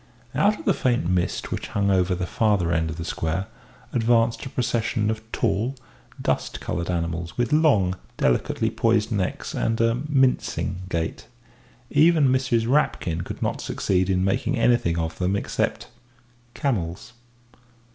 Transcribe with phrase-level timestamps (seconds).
[0.33, 3.45] Out of the faint mist which hung over the farther end of the square
[3.93, 5.75] advanced a procession of tall,
[6.19, 11.27] dust coloured animals, with long, delicately poised necks and a mincing gait.
[11.91, 12.67] Even Mrs.
[12.67, 15.87] Rapkin could not succeed in making anything of them except
[16.55, 17.13] camels.